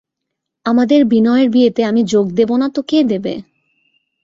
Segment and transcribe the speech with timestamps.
[0.65, 3.33] আমাদের বিনয়ের বিয়েতে আমি যোগ দেব না তো কে দেবে!